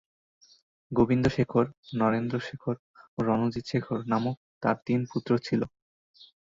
গোবিন্দ 0.91 1.25
শেখর, 1.27 1.65
নরেন্দ্র 1.95 2.35
শেখর 2.39 2.75
ও 3.17 3.27
রণজিৎ 3.27 3.65
শেখর 3.67 3.99
নামক 4.11 4.37
তার 4.63 4.77
তিন 4.85 4.99
পুত্র 5.11 5.31
ছিল। 5.45 5.61